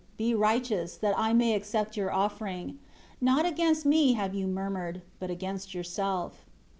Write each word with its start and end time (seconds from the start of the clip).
Be 0.17 0.33
righteous, 0.33 0.97
that 0.97 1.13
I 1.15 1.31
may 1.31 1.53
accept 1.53 1.95
your 1.95 2.11
offering. 2.11 2.79
Not 3.21 3.45
against 3.45 3.85
Me 3.85 4.13
have 4.13 4.33
you 4.33 4.47
murmured, 4.47 5.03
but 5.19 5.29
against 5.29 5.75
yourself. 5.75 6.43